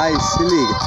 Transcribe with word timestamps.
Aí, 0.00 0.18
se 0.18 0.42
liga. 0.42 0.78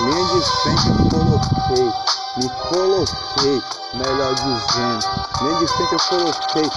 Linha 0.00 0.24
de 0.24 0.42
frente 0.42 0.88
eu 0.88 1.08
coloquei. 1.08 1.92
Me 2.36 2.48
coloquei, 2.68 3.62
melhor 3.94 4.34
dizendo. 4.34 5.06
Linha 5.40 5.58
de 5.60 5.66
frente 5.68 5.92
eu 5.92 6.00
coloquei. 6.08 6.70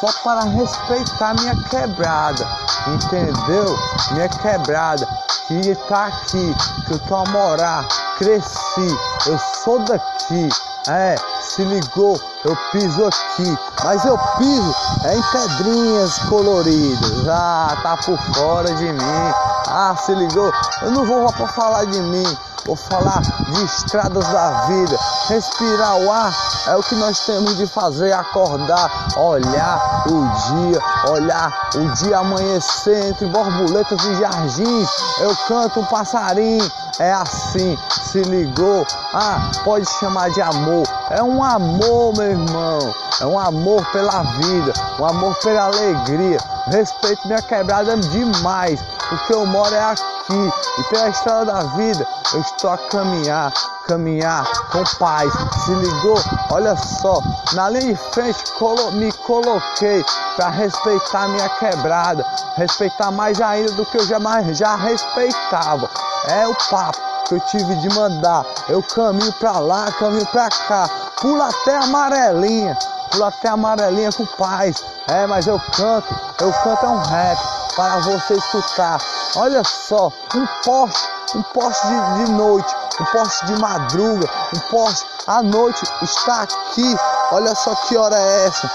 Só 0.00 0.10
para 0.24 0.44
respeitar 0.44 1.34
minha 1.34 1.54
quebrada. 1.68 2.48
Entendeu? 2.86 3.78
Minha 4.12 4.28
quebrada. 4.30 5.06
Que 5.46 5.74
tá 5.86 6.06
aqui. 6.06 6.54
Que 6.86 6.92
eu 6.94 6.98
tô 7.00 7.14
a 7.14 7.26
morar. 7.26 7.86
Cresci. 8.16 8.98
Eu 9.26 9.38
sou 9.38 9.80
daqui. 9.80 10.48
É, 10.86 11.14
se 11.40 11.64
ligou, 11.64 12.20
eu 12.44 12.54
piso 12.70 13.06
aqui, 13.06 13.58
mas 13.82 14.04
eu 14.04 14.18
piso 14.36 14.74
é 15.04 15.16
em 15.16 15.22
pedrinhas 15.22 16.18
coloridas. 16.28 17.26
Ah, 17.26 17.74
tá 17.82 17.96
por 17.96 18.18
fora 18.34 18.70
de 18.74 18.92
mim. 18.92 19.34
Ah, 19.66 19.96
se 19.96 20.14
ligou? 20.14 20.52
Eu 20.82 20.90
não 20.90 21.06
vou 21.06 21.32
para 21.32 21.46
falar 21.48 21.86
de 21.86 21.98
mim, 22.00 22.38
vou 22.66 22.76
falar 22.76 23.22
de 23.48 23.64
estradas 23.64 24.28
da 24.28 24.66
vida. 24.66 24.98
Respirar 25.28 25.96
o 25.96 26.12
ar 26.12 26.34
é 26.66 26.76
o 26.76 26.82
que 26.82 26.94
nós 26.94 27.20
temos 27.20 27.56
de 27.56 27.66
fazer, 27.66 28.12
acordar, 28.12 29.08
olhar 29.16 30.04
o 30.06 30.70
dia, 30.70 30.80
olhar 31.10 31.70
o 31.74 31.94
dia 31.94 32.18
amanhecer 32.18 33.06
entre 33.06 33.26
borboletas 33.26 34.02
e 34.02 34.14
jardins. 34.16 34.88
Eu 35.18 35.36
canto 35.46 35.80
um 35.80 35.84
passarinho, 35.84 36.70
é 36.98 37.12
assim, 37.12 37.78
se 37.90 38.22
ligou? 38.22 38.86
Ah, 39.12 39.50
pode 39.62 39.86
chamar 39.98 40.30
de 40.30 40.40
amor. 40.40 40.86
É 41.10 41.22
um 41.22 41.42
amor, 41.42 42.16
meu 42.16 42.30
irmão. 42.30 42.94
É 43.20 43.26
um 43.26 43.38
amor 43.38 43.84
pela 43.92 44.22
vida, 44.22 44.72
um 44.98 45.04
amor 45.04 45.34
pela 45.36 45.64
alegria. 45.64 46.38
Respeito 46.66 47.26
minha 47.26 47.42
quebrada 47.42 47.96
demais. 47.96 48.80
O 49.12 49.18
que 49.26 49.32
eu 49.34 49.44
moro 49.44 49.74
é 49.74 49.84
aqui. 49.84 50.13
E 50.30 50.82
pela 50.84 51.10
estrada 51.10 51.52
da 51.52 51.60
vida, 51.76 52.06
eu 52.32 52.40
estou 52.40 52.70
a 52.70 52.78
caminhar, 52.78 53.52
caminhar 53.86 54.46
com 54.70 54.82
paz. 54.98 55.30
Se 55.64 55.74
ligou? 55.74 56.18
Olha 56.50 56.74
só, 56.76 57.20
na 57.52 57.68
linha 57.68 57.92
de 57.92 57.96
frente 58.10 58.42
colo 58.52 58.90
me 58.92 59.12
coloquei 59.12 60.02
para 60.36 60.48
respeitar 60.48 61.28
minha 61.28 61.48
quebrada, 61.50 62.24
respeitar 62.56 63.10
mais 63.10 63.38
ainda 63.38 63.72
do 63.72 63.84
que 63.84 63.98
eu 63.98 64.06
jamais 64.06 64.56
já 64.56 64.76
respeitava. 64.76 65.90
É 66.26 66.48
o 66.48 66.54
papo 66.70 66.98
que 67.28 67.34
eu 67.34 67.40
tive 67.40 67.76
de 67.76 67.94
mandar. 67.94 68.46
Eu 68.66 68.82
caminho 68.82 69.32
pra 69.34 69.58
lá, 69.58 69.92
caminho 69.92 70.26
pra 70.26 70.48
cá, 70.48 70.88
pula 71.20 71.50
até 71.50 71.76
amarelinha, 71.76 72.78
pula 73.10 73.28
até 73.28 73.48
amarelinha 73.48 74.10
com 74.10 74.24
paz. 74.24 74.82
É, 75.06 75.26
mas 75.26 75.46
eu 75.46 75.60
canto, 75.76 76.14
eu 76.40 76.50
canto 76.50 76.86
é 76.86 76.88
um 76.88 76.96
rap 76.96 77.53
para 77.76 77.98
você 78.00 78.34
escutar. 78.34 78.98
Olha 79.36 79.62
só, 79.64 80.12
um 80.34 80.46
poste, 80.64 81.08
um 81.34 81.42
poste 81.42 81.86
de, 81.86 82.24
de 82.24 82.32
noite, 82.32 82.76
um 83.00 83.04
poste 83.06 83.46
de 83.46 83.60
madruga, 83.60 84.28
um 84.54 84.58
poste 84.70 85.06
à 85.26 85.42
noite 85.42 85.82
está 86.02 86.42
aqui. 86.42 86.96
Olha 87.32 87.54
só 87.54 87.74
que 87.74 87.96
hora 87.96 88.16
é 88.16 88.46
essa. 88.46 88.70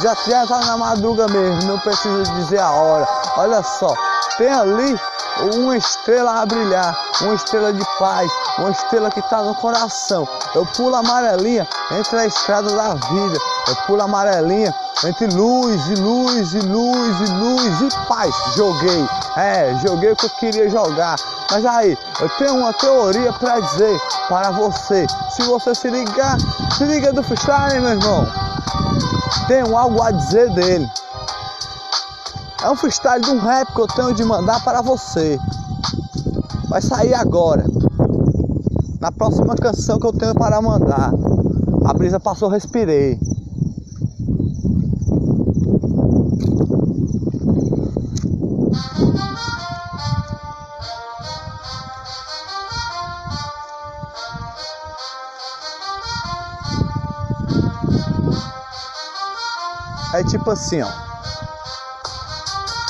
Já, 0.00 0.14
já 0.26 0.46
tá 0.46 0.60
na 0.60 0.76
madruga 0.76 1.26
mesmo, 1.28 1.70
não 1.70 1.78
preciso 1.78 2.22
dizer 2.34 2.58
a 2.58 2.70
hora. 2.70 3.08
Olha 3.36 3.62
só, 3.62 3.94
tem 4.36 4.52
ali 4.52 5.00
uma 5.54 5.76
estrela 5.76 6.42
a 6.42 6.46
brilhar, 6.46 6.98
uma 7.22 7.34
estrela 7.34 7.72
de 7.72 7.84
paz, 7.98 8.30
uma 8.58 8.70
estrela 8.70 9.10
que 9.10 9.20
está 9.20 9.42
no 9.42 9.54
coração. 9.54 10.28
Eu 10.54 10.66
pulo 10.66 10.96
amarelinha 10.96 11.66
entre 11.92 12.18
a 12.18 12.26
estrada 12.26 12.74
da 12.74 12.94
vida, 12.94 13.38
eu 13.68 13.76
pulo 13.86 14.02
amarelinha 14.02 14.74
entre 15.04 15.26
luz 15.26 15.86
e 15.88 15.94
luz 15.96 16.54
e 16.54 16.60
luz 16.60 17.20
e 17.20 17.32
luz 17.32 17.80
e 17.82 18.08
paz. 18.08 18.34
Joguei, 18.56 19.06
é, 19.36 19.78
joguei 19.86 20.12
o 20.12 20.16
que 20.16 20.26
eu 20.26 20.30
queria 20.30 20.70
jogar. 20.70 21.16
Mas 21.50 21.64
aí, 21.66 21.96
eu 22.20 22.28
tenho 22.30 22.56
uma 22.56 22.72
teoria 22.72 23.32
para 23.32 23.60
dizer 23.60 24.00
para 24.28 24.50
você. 24.52 25.06
Se 25.30 25.42
você 25.42 25.74
se 25.74 25.90
ligar, 25.90 26.38
se 26.76 26.84
liga 26.84 27.12
do 27.12 27.22
freestyle, 27.22 27.80
meu 27.80 27.90
irmão. 27.90 28.26
Tenho 29.46 29.76
algo 29.76 30.02
a 30.02 30.10
dizer 30.10 30.50
dele. 30.54 30.88
É 32.62 32.70
um 32.70 32.76
freestyle 32.76 33.20
de 33.20 33.30
um 33.30 33.38
rap 33.38 33.72
que 33.72 33.80
eu 33.80 33.86
tenho 33.86 34.14
de 34.14 34.24
mandar 34.24 34.62
para 34.64 34.82
você. 34.82 35.38
Vai 36.68 36.82
sair 36.82 37.14
agora. 37.14 37.64
Na 39.00 39.12
próxima 39.12 39.54
canção 39.54 39.98
que 39.98 40.06
eu 40.06 40.12
tenho 40.12 40.34
para 40.34 40.60
mandar. 40.60 41.12
A 41.86 41.94
brisa 41.94 42.18
passou, 42.18 42.48
respirei. 42.48 43.18
É 60.14 60.24
tipo 60.24 60.50
assim, 60.50 60.80
ó. 60.80 60.88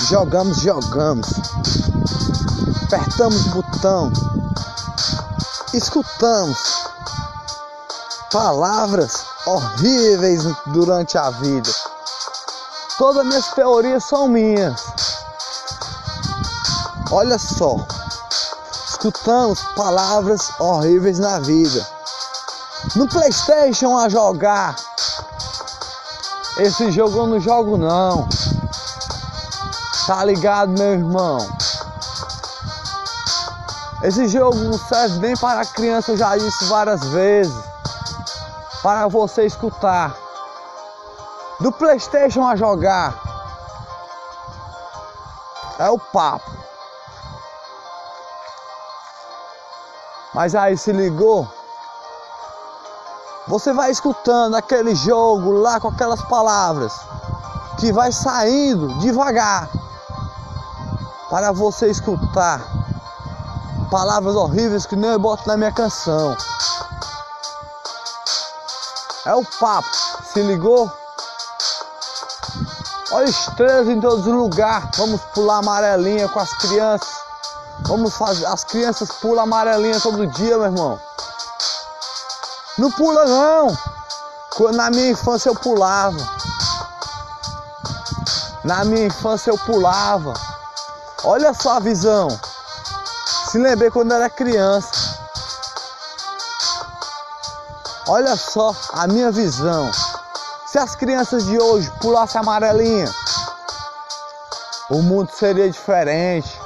Jogamos, 0.09 0.59
jogamos. 0.59 1.27
Apertamos 2.85 3.47
o 3.47 3.51
botão. 3.51 4.13
Escutamos 5.75 6.59
palavras 8.33 9.25
horríveis 9.47 10.45
durante 10.67 11.19
a 11.19 11.31
vida. 11.31 11.71
Todas 12.97 13.23
as 13.23 13.27
minhas 13.27 13.47
teorias 13.49 14.05
são 14.05 14.29
minhas. 14.29 14.81
Olha 17.11 17.39
só. 17.39 17.77
Escutamos 18.91 19.61
palavras 19.77 20.53
horríveis 20.61 21.19
na 21.19 21.41
vida. 21.41 21.85
No 22.95 23.09
PlayStation 23.09 23.99
a 23.99 24.09
jogar. 24.09 24.77
Esse 26.59 26.91
jogo 26.91 27.19
eu 27.19 27.27
não 27.29 27.39
jogo 27.39 27.79
não. 27.79 28.29
Tá 30.09 30.25
ligado, 30.25 30.77
meu 30.77 30.95
irmão? 30.95 31.39
Esse 34.03 34.27
jogo 34.27 34.57
não 34.57 34.79
serve 34.79 35.21
nem 35.21 35.37
para 35.37 35.65
criança, 35.65 36.13
eu 36.13 36.17
já 36.17 36.37
disse 36.37 36.65
várias 36.65 37.05
vezes. 37.09 37.65
Para 38.83 39.07
você 39.07 39.47
escutar. 39.47 40.17
Do 41.61 41.71
Playstation 41.71 42.45
a 42.45 42.57
jogar. 42.57 43.15
É 45.79 45.89
o 45.89 45.99
papo. 45.99 46.51
Mas 50.35 50.57
aí 50.57 50.77
se 50.77 50.93
ligou? 50.93 51.58
Você 53.49 53.73
vai 53.73 53.91
escutando 53.91 54.55
aquele 54.55 54.95
jogo 54.95 55.53
lá 55.53 55.81
com 55.81 55.89
aquelas 55.89 56.21
palavras 56.23 56.93
que 57.79 57.91
vai 57.93 58.13
saindo 58.13 58.89
devagar 58.99 59.71
para 61.31 61.51
você 61.53 61.89
escutar 61.89 62.61
palavras 63.91 64.37
horríveis 64.37 64.85
que 64.85 64.97
nem 64.97 65.11
eu 65.11 65.19
boto 65.19 65.49
na 65.49 65.57
minha 65.57 65.73
canção. 65.73 66.37
É 69.25 69.35
o 69.35 69.43
papo, 69.59 69.89
se 70.33 70.43
ligou? 70.43 70.91
Olha 73.11 73.25
estrelas 73.25 73.89
em 73.89 73.99
todos 73.99 74.27
os 74.27 74.33
lugares. 74.33 74.91
Vamos 74.99 75.23
pular 75.35 75.59
amarelinha 75.59 76.29
com 76.29 76.39
as 76.39 76.53
crianças. 76.53 77.09
Vamos 77.87 78.15
fazer. 78.15 78.45
As 78.45 78.65
crianças 78.65 79.11
pulam 79.13 79.45
amarelinha 79.45 79.99
todo 80.01 80.27
dia, 80.27 80.59
meu 80.59 80.67
irmão. 80.67 81.01
Não 82.79 82.93
pula 82.93 83.25
não. 83.27 83.77
Na 84.73 84.89
minha 84.89 85.11
infância 85.11 85.49
eu 85.49 85.55
pulava. 85.55 86.17
Na 88.63 88.85
minha 88.85 89.07
infância 89.07 89.51
eu 89.51 89.59
pulava. 89.59 90.33
Olha 91.25 91.53
só 91.53 91.77
a 91.77 91.81
visão. 91.81 92.29
Se 93.51 93.59
lembrei 93.59 93.91
quando 93.91 94.13
era 94.13 94.31
criança. 94.31 95.19
Olha 98.07 98.37
só 98.37 98.75
a 98.93 99.09
minha 99.09 99.33
visão. 99.33 99.91
Se 100.67 100.79
as 100.79 100.95
crianças 100.95 101.47
de 101.47 101.59
hoje 101.59 101.91
pulassem 102.01 102.41
amarelinha, 102.41 103.13
o 104.91 105.03
mundo 105.03 105.31
seria 105.33 105.69
diferente. 105.69 106.61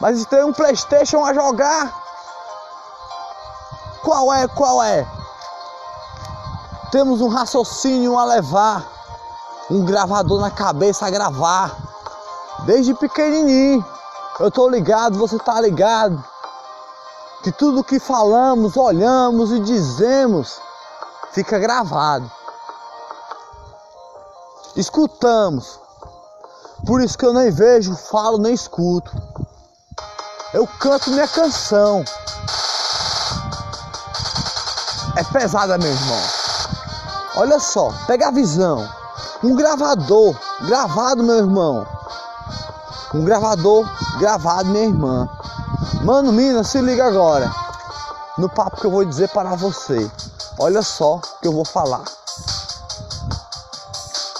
Mas 0.00 0.24
tem 0.26 0.44
um 0.44 0.52
Playstation 0.52 1.24
a 1.24 1.34
jogar. 1.34 2.05
Qual 4.06 4.32
é? 4.32 4.46
Qual 4.46 4.80
é? 4.84 5.04
Temos 6.92 7.20
um 7.20 7.26
raciocínio 7.26 8.16
a 8.16 8.24
levar. 8.24 8.86
Um 9.68 9.84
gravador 9.84 10.40
na 10.40 10.48
cabeça 10.48 11.06
a 11.06 11.10
gravar 11.10 11.76
desde 12.64 12.94
pequenininho. 12.94 13.84
Eu 14.38 14.48
tô 14.48 14.68
ligado, 14.68 15.18
você 15.18 15.36
tá 15.40 15.60
ligado. 15.60 16.24
Que 17.42 17.50
tudo 17.50 17.82
que 17.82 17.98
falamos, 17.98 18.76
olhamos 18.76 19.50
e 19.50 19.58
dizemos 19.58 20.60
fica 21.32 21.58
gravado. 21.58 22.30
Escutamos. 24.76 25.80
Por 26.86 27.02
isso 27.02 27.18
que 27.18 27.26
eu 27.26 27.34
nem 27.34 27.50
vejo, 27.50 27.96
falo, 27.96 28.38
nem 28.38 28.54
escuto. 28.54 29.10
Eu 30.54 30.64
canto 30.78 31.10
minha 31.10 31.26
canção. 31.26 32.04
É 35.16 35.24
pesada, 35.24 35.78
meu 35.78 35.90
irmão. 35.90 36.22
Olha 37.36 37.58
só, 37.58 37.90
pega 38.06 38.28
a 38.28 38.30
visão. 38.30 38.86
Um 39.42 39.56
gravador 39.56 40.36
gravado, 40.66 41.22
meu 41.22 41.36
irmão. 41.36 41.86
Um 43.14 43.24
gravador 43.24 43.88
gravado, 44.18 44.68
minha 44.68 44.84
irmã. 44.84 45.26
Mano, 46.02 46.32
mina, 46.32 46.62
se 46.62 46.82
liga 46.82 47.06
agora. 47.06 47.50
No 48.36 48.46
papo 48.46 48.78
que 48.78 48.86
eu 48.86 48.90
vou 48.90 49.06
dizer 49.06 49.30
para 49.30 49.54
você. 49.54 50.10
Olha 50.58 50.82
só 50.82 51.18
que 51.40 51.48
eu 51.48 51.52
vou 51.52 51.64
falar. 51.64 52.04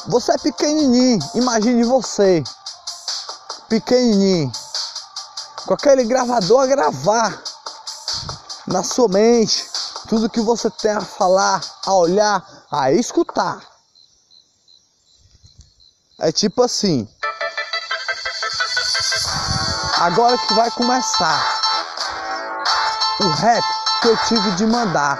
Você 0.08 0.32
é 0.32 0.38
pequenininho, 0.38 1.18
imagine 1.34 1.84
você. 1.84 2.44
Pequenininho. 3.66 4.52
Com 5.64 5.72
aquele 5.72 6.04
gravador 6.04 6.60
a 6.60 6.66
gravar 6.66 7.42
na 8.66 8.82
sua 8.82 9.08
mente 9.08 9.75
tudo 10.06 10.30
que 10.30 10.40
você 10.40 10.70
tem 10.70 10.92
a 10.92 11.00
falar, 11.00 11.60
a 11.84 11.92
olhar, 11.92 12.44
a 12.70 12.92
escutar. 12.92 13.60
É 16.20 16.32
tipo 16.32 16.62
assim. 16.62 17.08
Agora 19.98 20.38
que 20.38 20.54
vai 20.54 20.70
começar 20.70 21.60
o 23.20 23.28
rap 23.30 23.64
que 24.02 24.08
eu 24.08 24.16
tive 24.28 24.50
de 24.52 24.66
mandar. 24.66 25.18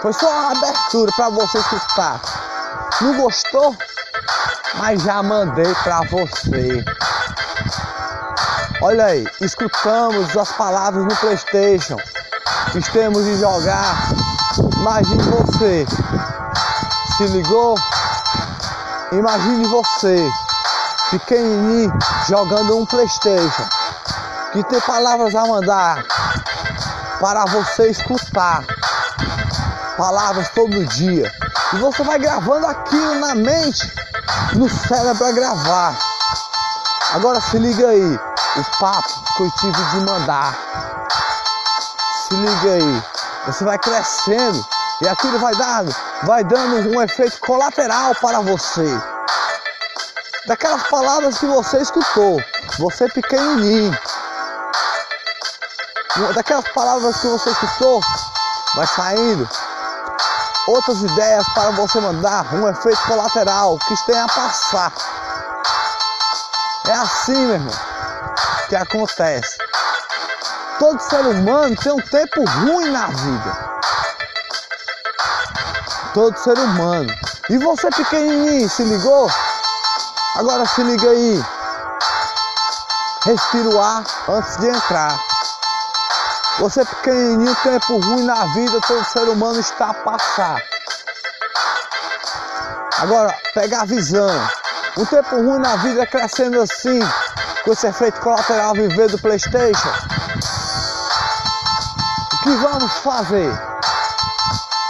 Foi 0.00 0.12
só 0.12 0.30
uma 0.30 0.52
abertura 0.52 1.10
para 1.16 1.30
você 1.30 1.58
escutar. 1.58 2.20
Não 3.00 3.16
gostou? 3.16 3.76
Mas 4.74 5.02
já 5.02 5.22
mandei 5.22 5.74
para 5.82 6.02
você. 6.02 6.84
Olha 8.86 9.06
aí, 9.06 9.26
escutamos 9.40 10.36
as 10.36 10.52
palavras 10.52 11.04
no 11.04 11.16
PlayStation. 11.16 11.96
Estamos 12.74 13.24
de 13.24 13.38
jogar. 13.38 13.96
Imagine 14.76 15.22
você. 15.22 15.86
Se 17.16 17.26
ligou? 17.28 17.76
Imagine 19.10 19.66
você, 19.68 20.30
pequenininho, 21.10 21.90
jogando 22.28 22.76
um 22.76 22.84
PlayStation. 22.84 23.66
Que 24.52 24.62
tem 24.64 24.80
palavras 24.82 25.34
a 25.34 25.46
mandar 25.46 26.04
para 27.18 27.46
você 27.46 27.88
escutar. 27.88 28.66
Palavras 29.96 30.50
todo 30.50 30.84
dia. 30.88 31.32
E 31.72 31.76
você 31.78 32.04
vai 32.04 32.18
gravando 32.18 32.66
aquilo 32.66 33.14
na 33.14 33.34
mente, 33.34 33.90
no 34.52 34.68
cérebro 34.68 35.24
a 35.24 35.32
gravar. 35.32 35.98
Agora 37.14 37.40
se 37.40 37.58
liga 37.58 37.88
aí 37.88 38.33
o 38.56 38.78
papo 38.78 39.34
que 39.36 39.42
eu 39.42 39.50
tive 39.52 39.84
de 39.90 40.00
mandar. 40.00 40.56
Se 42.28 42.34
liga 42.34 42.72
aí, 42.72 43.02
você 43.46 43.64
vai 43.64 43.78
crescendo 43.78 44.64
e 45.00 45.08
aquilo 45.08 45.38
vai 45.40 45.54
dando, 45.56 45.94
vai 46.22 46.44
dando 46.44 46.96
um 46.96 47.02
efeito 47.02 47.40
colateral 47.40 48.14
para 48.14 48.40
você. 48.40 48.86
Daquelas 50.46 50.84
palavras 50.84 51.38
que 51.38 51.46
você 51.46 51.78
escutou, 51.78 52.40
você 52.78 53.08
pequenininho. 53.08 53.98
Daquelas 56.34 56.68
palavras 56.72 57.16
que 57.16 57.26
você 57.26 57.50
escutou, 57.50 58.00
vai 58.76 58.86
saindo 58.86 59.48
outras 60.68 61.02
ideias 61.02 61.46
para 61.54 61.70
você 61.72 62.00
mandar 62.00 62.54
um 62.54 62.68
efeito 62.68 63.02
colateral 63.06 63.78
que 63.78 64.06
tenha 64.06 64.24
a 64.24 64.28
passar. 64.28 64.92
É 66.86 66.92
assim, 66.92 67.46
meu 67.46 67.54
irmão 67.54 67.93
que 68.74 68.76
acontece. 68.76 69.58
Todo 70.80 71.00
ser 71.00 71.20
humano 71.20 71.76
tem 71.76 71.92
um 71.92 72.00
tempo 72.00 72.44
ruim 72.44 72.90
na 72.90 73.06
vida. 73.06 73.56
Todo 76.12 76.36
ser 76.36 76.58
humano. 76.58 77.08
E 77.50 77.58
você 77.58 77.88
pequenininho, 77.90 78.68
se 78.68 78.82
ligou? 78.82 79.30
Agora 80.36 80.66
se 80.66 80.82
liga 80.82 81.08
aí. 81.08 81.44
Respira 83.24 83.68
o 83.68 83.80
ar 83.80 84.04
antes 84.28 84.56
de 84.56 84.66
entrar. 84.66 85.20
Você 86.58 86.84
pequenininho, 86.84 87.54
tempo 87.62 88.00
ruim 88.00 88.24
na 88.24 88.44
vida, 88.54 88.80
todo 88.88 89.04
ser 89.04 89.28
humano 89.28 89.60
está 89.60 89.90
a 89.90 89.94
passar. 89.94 90.60
Agora, 92.98 93.32
pega 93.54 93.82
a 93.82 93.84
visão. 93.84 94.50
Um 94.96 95.06
tempo 95.06 95.36
ruim 95.36 95.60
na 95.60 95.76
vida 95.76 96.02
é 96.02 96.06
crescendo 96.06 96.60
assim, 96.60 97.00
com 97.64 97.72
esse 97.72 97.86
efeito 97.86 98.20
colateral 98.20 98.74
viver 98.74 99.08
do 99.08 99.18
Playstation. 99.18 99.88
O 102.32 102.42
que 102.42 102.54
vamos 102.56 102.92
fazer? 102.98 103.50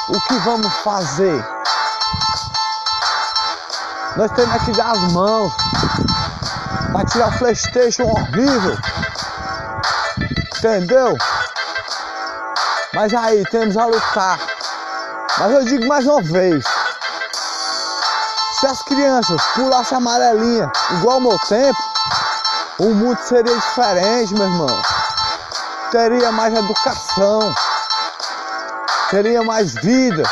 O 0.09 0.21
que 0.23 0.35
vamos 0.41 0.75
fazer? 0.79 1.45
Nós 4.17 4.31
temos 4.33 4.63
que 4.65 4.73
dar 4.73 4.91
as 4.91 5.13
mãos 5.13 5.53
para 6.93 7.07
tirar 7.07 7.29
o 7.29 7.39
Playstation 7.39 8.05
horrível. 8.05 8.77
Entendeu? 10.59 11.17
Mas 12.93 13.15
aí 13.15 13.45
temos 13.51 13.77
a 13.77 13.87
lutar. 13.87 14.41
Mas 15.39 15.53
eu 15.53 15.65
digo 15.65 15.87
mais 15.87 16.07
uma 16.07 16.23
vez. 16.23 16.65
Se 18.59 18.67
as 18.67 18.83
crianças 18.83 19.41
pulassem 19.55 19.99
amarelinha 19.99 20.71
igual 20.93 21.17
ao 21.17 21.21
meu 21.21 21.39
tempo, 21.49 21.94
o 22.79 22.93
mundo 22.93 23.19
seria 23.23 23.55
diferente, 23.55 24.35
meu 24.35 24.45
irmão. 24.45 24.83
Teria 25.91 26.33
mais 26.33 26.53
educação. 26.55 27.55
Teria 29.11 29.43
mais 29.45 29.75
vida. 29.75 30.23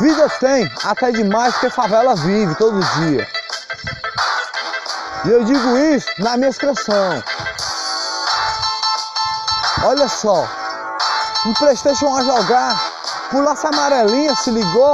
Vida 0.00 0.28
tem, 0.40 0.68
até 0.84 1.12
demais 1.12 1.56
que 1.58 1.70
favela 1.70 2.16
vive 2.16 2.54
todo 2.56 2.80
dia. 2.80 3.28
E 5.24 5.30
eu 5.30 5.44
digo 5.44 5.78
isso 5.78 6.08
na 6.18 6.36
minha 6.36 6.50
expressão. 6.50 7.22
Olha 9.84 10.08
só, 10.08 10.48
um 11.46 11.54
Playstation 11.54 12.16
a 12.16 12.24
jogar, 12.24 12.92
pulasse 13.30 13.66
amarelinha, 13.66 14.34
se 14.34 14.50
ligou. 14.50 14.92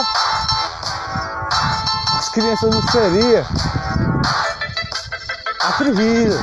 As 2.18 2.28
crianças 2.28 2.70
não 2.70 2.82
seriam 2.90 3.46
atrevida. 5.68 6.38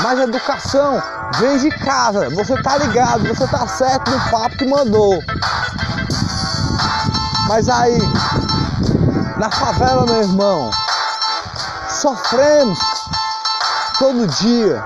Mas 0.00 0.18
educação 0.18 1.02
vem 1.38 1.58
de 1.58 1.70
casa. 1.70 2.28
Você 2.30 2.60
tá 2.62 2.76
ligado, 2.78 3.26
você 3.28 3.46
tá 3.46 3.66
certo 3.66 4.10
no 4.10 4.30
papo 4.30 4.56
que 4.56 4.66
mandou. 4.66 5.22
Mas 7.48 7.68
aí, 7.68 7.98
na 9.36 9.50
favela, 9.50 10.04
meu 10.06 10.22
irmão, 10.22 10.70
sofremos 11.88 12.78
todo 13.98 14.26
dia. 14.26 14.84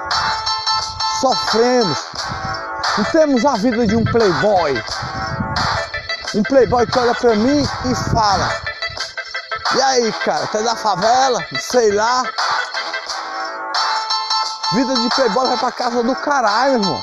Sofremos. 1.21 1.99
Não 2.99 3.05
temos 3.05 3.45
a 3.45 3.55
vida 3.55 3.87
de 3.87 3.97
um 3.97 4.05
playboy. 4.05 4.83
Um 6.35 6.43
playboy 6.43 6.87
que 6.87 6.99
olha 6.99 7.15
pra 7.15 7.35
mim 7.37 7.67
e 7.85 7.95
fala: 8.11 8.66
E 9.75 9.83
aí, 9.83 10.13
cara, 10.25 10.47
tá 10.47 10.61
da 10.61 10.77
favela? 10.77 11.45
Sei 11.59 11.91
lá. 11.93 12.23
Vida 14.73 14.95
de 14.95 15.09
playboy 15.11 15.49
vai 15.49 15.57
pra 15.59 15.73
casa 15.73 16.03
do 16.03 16.15
caralho, 16.17 16.75
irmão. 16.75 17.01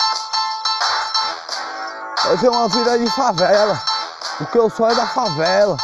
Eu 2.25 2.37
tenho 2.37 2.53
uma 2.53 2.69
vida 2.69 2.97
de 2.97 3.09
favela. 3.11 3.81
Porque 4.37 4.57
eu 4.57 4.69
sou 4.69 4.89
é 4.89 4.95
da 4.95 5.05
favela. 5.07 5.77